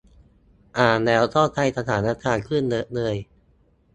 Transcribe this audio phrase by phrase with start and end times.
[0.79, 3.15] อ่านแล้วเข้าใจสถานการณ์ขึ้นเยอะเลย